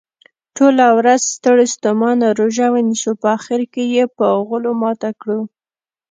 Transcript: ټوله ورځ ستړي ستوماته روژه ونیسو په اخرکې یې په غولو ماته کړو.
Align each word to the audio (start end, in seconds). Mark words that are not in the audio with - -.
ټوله 0.55 0.85
ورځ 0.99 1.21
ستړي 1.35 1.67
ستوماته 1.75 2.27
روژه 2.39 2.67
ونیسو 2.71 3.11
په 3.21 3.27
اخرکې 3.37 3.83
یې 3.95 4.05
په 4.17 4.25
غولو 4.47 4.71
ماته 4.81 5.09
کړو. 5.21 5.41